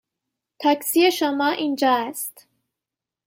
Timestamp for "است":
2.07-2.47